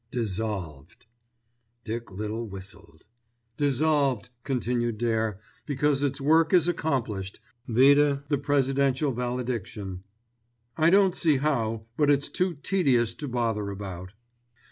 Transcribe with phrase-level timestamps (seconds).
[0.09, 1.05] "Dissolved."
[1.83, 3.05] Dick Little whistled.
[3.55, 10.03] "Dissolved," continued Dare, "because its work is accomplished, vide the Presidential valediction.
[10.75, 14.13] I don't see how; but it's too tedious to bother about."